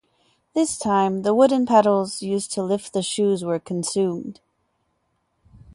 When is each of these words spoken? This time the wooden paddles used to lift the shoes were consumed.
This 0.55 0.79
time 0.79 1.21
the 1.21 1.31
wooden 1.35 1.67
paddles 1.67 2.23
used 2.23 2.51
to 2.53 2.63
lift 2.63 2.91
the 2.93 3.03
shoes 3.03 3.45
were 3.45 3.59
consumed. 3.59 4.39